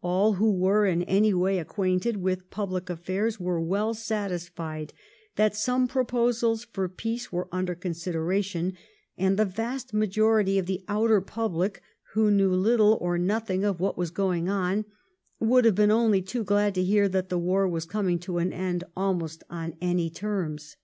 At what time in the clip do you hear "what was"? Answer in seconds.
13.80-14.12